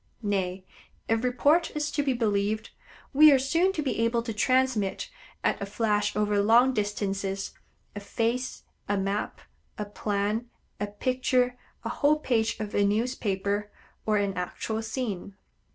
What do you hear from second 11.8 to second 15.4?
a whole page of a newspaper, or an actual scene.